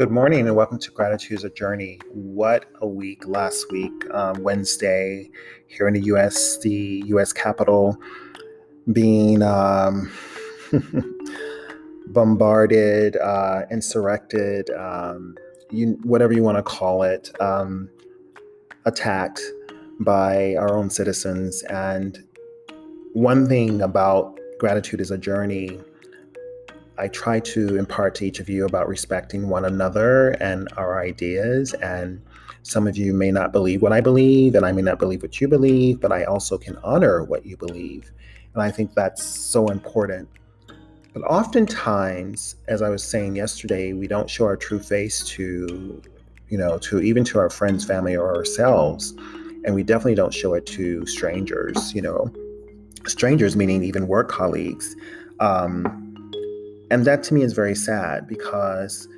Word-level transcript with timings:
Good 0.00 0.10
morning 0.10 0.46
and 0.46 0.56
welcome 0.56 0.78
to 0.78 0.90
Gratitude 0.90 1.36
is 1.36 1.44
a 1.44 1.50
Journey. 1.50 2.00
What 2.10 2.64
a 2.80 2.88
week 2.88 3.28
last 3.28 3.70
week, 3.70 3.92
um, 4.14 4.42
Wednesday, 4.42 5.28
here 5.66 5.88
in 5.88 5.92
the 5.92 6.00
US, 6.04 6.56
the 6.56 7.04
US 7.08 7.34
Capitol 7.34 7.98
being 8.94 9.42
um, 9.42 10.10
bombarded, 12.06 13.18
uh, 13.18 13.64
insurrected, 13.70 14.70
um, 14.70 15.36
you, 15.70 15.98
whatever 16.02 16.32
you 16.32 16.42
want 16.42 16.56
to 16.56 16.62
call 16.62 17.02
it, 17.02 17.30
um, 17.38 17.90
attacked 18.86 19.42
by 19.98 20.54
our 20.54 20.78
own 20.78 20.88
citizens. 20.88 21.62
And 21.64 22.24
one 23.12 23.46
thing 23.46 23.82
about 23.82 24.40
Gratitude 24.58 25.02
is 25.02 25.10
a 25.10 25.18
Journey 25.18 25.78
I 27.00 27.08
try 27.08 27.40
to 27.40 27.78
impart 27.78 28.14
to 28.16 28.26
each 28.26 28.40
of 28.40 28.50
you 28.50 28.66
about 28.66 28.86
respecting 28.86 29.48
one 29.48 29.64
another 29.64 30.32
and 30.32 30.68
our 30.76 31.02
ideas. 31.02 31.72
And 31.72 32.20
some 32.62 32.86
of 32.86 32.98
you 32.98 33.14
may 33.14 33.30
not 33.30 33.52
believe 33.52 33.80
what 33.80 33.94
I 33.94 34.02
believe, 34.02 34.54
and 34.54 34.66
I 34.66 34.72
may 34.72 34.82
not 34.82 34.98
believe 34.98 35.22
what 35.22 35.40
you 35.40 35.48
believe, 35.48 35.98
but 35.98 36.12
I 36.12 36.24
also 36.24 36.58
can 36.58 36.76
honor 36.84 37.24
what 37.24 37.46
you 37.46 37.56
believe. 37.56 38.12
And 38.52 38.62
I 38.62 38.70
think 38.70 38.94
that's 38.94 39.24
so 39.24 39.68
important. 39.68 40.28
But 41.14 41.22
oftentimes, 41.22 42.56
as 42.68 42.82
I 42.82 42.90
was 42.90 43.02
saying 43.02 43.34
yesterday, 43.34 43.94
we 43.94 44.06
don't 44.06 44.28
show 44.28 44.44
our 44.44 44.56
true 44.56 44.78
face 44.78 45.24
to, 45.28 46.02
you 46.50 46.58
know, 46.58 46.76
to 46.80 47.00
even 47.00 47.24
to 47.24 47.38
our 47.38 47.48
friends, 47.48 47.82
family, 47.82 48.14
or 48.14 48.36
ourselves. 48.36 49.14
And 49.64 49.74
we 49.74 49.82
definitely 49.84 50.16
don't 50.16 50.34
show 50.34 50.52
it 50.52 50.66
to 50.66 51.06
strangers, 51.06 51.94
you 51.94 52.02
know, 52.02 52.30
strangers 53.06 53.56
meaning 53.56 53.82
even 53.84 54.06
work 54.06 54.28
colleagues. 54.28 54.94
Um, 55.40 56.09
and 56.90 57.04
that 57.04 57.22
to 57.24 57.34
me 57.34 57.42
is 57.42 57.52
very 57.52 57.74
sad 57.74 58.26
because 58.26 59.08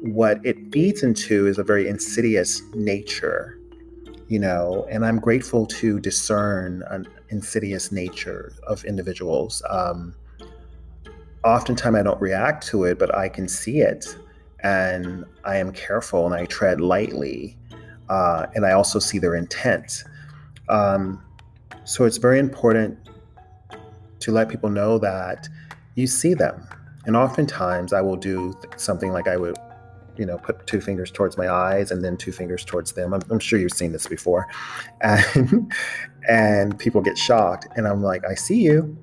what 0.00 0.44
it 0.44 0.56
feeds 0.72 1.02
into 1.02 1.46
is 1.46 1.58
a 1.58 1.64
very 1.64 1.86
insidious 1.86 2.62
nature, 2.74 3.58
you 4.28 4.38
know, 4.38 4.86
and 4.90 5.04
I'm 5.04 5.18
grateful 5.18 5.66
to 5.66 6.00
discern 6.00 6.82
an 6.88 7.06
insidious 7.28 7.92
nature 7.92 8.52
of 8.66 8.84
individuals. 8.84 9.62
Um, 9.68 10.14
oftentimes 11.44 11.96
I 11.96 12.02
don't 12.02 12.20
react 12.20 12.66
to 12.68 12.84
it, 12.84 12.98
but 12.98 13.14
I 13.14 13.28
can 13.28 13.46
see 13.46 13.80
it 13.80 14.16
and 14.60 15.24
I 15.44 15.56
am 15.56 15.72
careful 15.72 16.24
and 16.24 16.34
I 16.34 16.46
tread 16.46 16.80
lightly. 16.80 17.58
Uh, 18.08 18.46
and 18.54 18.64
I 18.64 18.72
also 18.72 18.98
see 18.98 19.18
their 19.18 19.34
intent. 19.34 20.02
Um, 20.70 21.22
so 21.84 22.04
it's 22.04 22.16
very 22.16 22.38
important 22.38 22.98
to 24.20 24.32
let 24.32 24.48
people 24.48 24.70
know 24.70 24.98
that 24.98 25.46
you 25.94 26.06
see 26.06 26.32
them 26.32 26.66
and 27.06 27.16
oftentimes 27.16 27.92
I 27.92 28.00
will 28.00 28.16
do 28.16 28.54
something 28.76 29.12
like 29.12 29.28
I 29.28 29.36
would, 29.36 29.56
you 30.16 30.26
know, 30.26 30.38
put 30.38 30.66
two 30.66 30.80
fingers 30.80 31.10
towards 31.10 31.36
my 31.36 31.48
eyes 31.48 31.90
and 31.90 32.04
then 32.04 32.16
two 32.16 32.32
fingers 32.32 32.64
towards 32.64 32.92
them. 32.92 33.14
I'm, 33.14 33.22
I'm 33.30 33.38
sure 33.38 33.58
you've 33.58 33.72
seen 33.72 33.92
this 33.92 34.06
before. 34.06 34.46
And, 35.00 35.72
and 36.28 36.78
people 36.78 37.00
get 37.00 37.16
shocked. 37.16 37.68
And 37.76 37.86
I'm 37.86 38.02
like, 38.02 38.24
I 38.26 38.34
see 38.34 38.60
you. 38.60 38.96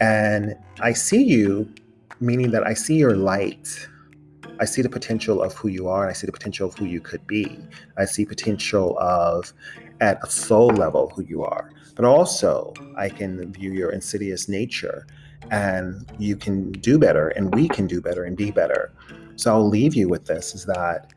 And 0.00 0.56
I 0.80 0.92
see 0.92 1.22
you, 1.22 1.72
meaning 2.20 2.50
that 2.50 2.66
I 2.66 2.74
see 2.74 2.96
your 2.96 3.16
light. 3.16 3.88
I 4.60 4.64
see 4.64 4.82
the 4.82 4.88
potential 4.88 5.42
of 5.42 5.54
who 5.54 5.68
you 5.68 5.88
are, 5.88 6.02
and 6.02 6.10
I 6.10 6.12
see 6.12 6.26
the 6.26 6.32
potential 6.32 6.68
of 6.68 6.74
who 6.76 6.84
you 6.84 7.00
could 7.00 7.26
be. 7.26 7.58
I 7.96 8.04
see 8.04 8.24
potential 8.24 8.98
of, 8.98 9.52
at 10.00 10.18
a 10.22 10.30
soul 10.30 10.68
level, 10.68 11.12
who 11.14 11.22
you 11.22 11.42
are. 11.44 11.70
But 11.98 12.04
also, 12.04 12.72
I 12.96 13.08
can 13.08 13.52
view 13.52 13.72
your 13.72 13.90
insidious 13.90 14.48
nature 14.48 15.04
and 15.50 16.08
you 16.16 16.36
can 16.36 16.70
do 16.70 16.96
better 16.96 17.30
and 17.30 17.52
we 17.52 17.66
can 17.66 17.88
do 17.88 18.00
better 18.00 18.22
and 18.22 18.36
be 18.36 18.52
better. 18.52 18.92
So 19.34 19.52
I'll 19.52 19.68
leave 19.68 19.96
you 19.96 20.08
with 20.08 20.24
this 20.24 20.54
is 20.54 20.64
that 20.66 21.12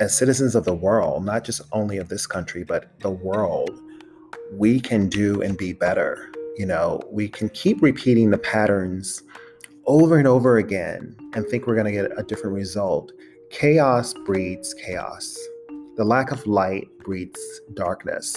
as 0.00 0.16
citizens 0.16 0.54
of 0.54 0.64
the 0.64 0.72
world, 0.72 1.26
not 1.26 1.44
just 1.44 1.60
only 1.72 1.98
of 1.98 2.08
this 2.08 2.26
country, 2.26 2.64
but 2.64 2.98
the 3.00 3.10
world, 3.10 3.78
we 4.52 4.80
can 4.80 5.10
do 5.10 5.42
and 5.42 5.58
be 5.58 5.74
better. 5.74 6.32
You 6.56 6.64
know, 6.64 7.02
we 7.10 7.28
can 7.28 7.50
keep 7.50 7.82
repeating 7.82 8.30
the 8.30 8.38
patterns 8.38 9.22
over 9.84 10.16
and 10.16 10.26
over 10.26 10.56
again 10.56 11.14
and 11.34 11.46
think 11.46 11.66
we're 11.66 11.74
going 11.74 11.84
to 11.84 11.92
get 11.92 12.18
a 12.18 12.22
different 12.22 12.56
result. 12.56 13.12
Chaos 13.50 14.14
breeds 14.24 14.72
chaos. 14.72 15.36
The 15.98 16.04
lack 16.04 16.30
of 16.30 16.46
light 16.46 16.88
breeds 17.00 17.38
darkness 17.74 18.34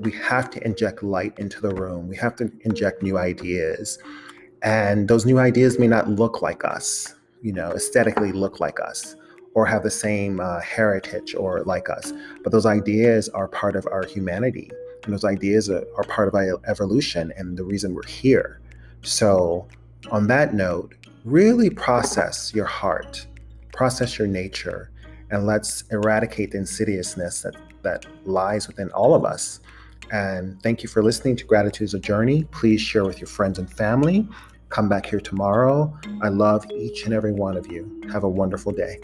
we 0.00 0.12
have 0.12 0.50
to 0.50 0.64
inject 0.64 1.02
light 1.02 1.38
into 1.38 1.60
the 1.60 1.74
room. 1.74 2.08
We 2.08 2.16
have 2.16 2.36
to 2.36 2.50
inject 2.62 3.02
new 3.02 3.18
ideas. 3.18 3.98
And 4.62 5.08
those 5.08 5.26
new 5.26 5.38
ideas 5.38 5.78
may 5.78 5.88
not 5.88 6.08
look 6.08 6.42
like 6.42 6.64
us, 6.64 7.14
you 7.42 7.52
know, 7.52 7.72
aesthetically 7.72 8.32
look 8.32 8.60
like 8.60 8.80
us 8.80 9.16
or 9.54 9.66
have 9.66 9.82
the 9.82 9.90
same 9.90 10.40
uh, 10.40 10.60
heritage 10.60 11.34
or 11.34 11.62
like 11.62 11.90
us. 11.90 12.12
But 12.42 12.52
those 12.52 12.66
ideas 12.66 13.28
are 13.30 13.48
part 13.48 13.76
of 13.76 13.86
our 13.86 14.04
humanity. 14.04 14.70
And 15.04 15.12
those 15.12 15.24
ideas 15.24 15.70
are, 15.70 15.84
are 15.96 16.04
part 16.04 16.28
of 16.28 16.34
our 16.34 16.60
evolution 16.66 17.32
and 17.36 17.56
the 17.56 17.64
reason 17.64 17.94
we're 17.94 18.06
here. 18.06 18.60
So, 19.02 19.66
on 20.10 20.26
that 20.28 20.54
note, 20.54 20.94
really 21.24 21.70
process 21.70 22.52
your 22.54 22.66
heart, 22.66 23.26
process 23.72 24.18
your 24.18 24.28
nature, 24.28 24.90
and 25.30 25.46
let's 25.46 25.84
eradicate 25.90 26.52
the 26.52 26.58
insidiousness 26.58 27.42
that, 27.42 27.56
that 27.82 28.06
lies 28.26 28.66
within 28.66 28.90
all 28.90 29.14
of 29.14 29.24
us 29.24 29.60
and 30.10 30.60
thank 30.62 30.82
you 30.82 30.88
for 30.88 31.02
listening 31.02 31.36
to 31.36 31.44
Gratitude 31.44 31.84
is 31.84 31.94
a 31.94 31.98
Journey. 31.98 32.44
Please 32.44 32.80
share 32.80 33.04
with 33.04 33.20
your 33.20 33.28
friends 33.28 33.58
and 33.58 33.70
family. 33.70 34.28
Come 34.68 34.88
back 34.88 35.06
here 35.06 35.20
tomorrow. 35.20 35.96
I 36.22 36.28
love 36.28 36.70
each 36.70 37.04
and 37.04 37.14
every 37.14 37.32
one 37.32 37.56
of 37.56 37.70
you. 37.70 38.02
Have 38.12 38.24
a 38.24 38.28
wonderful 38.28 38.72
day. 38.72 38.98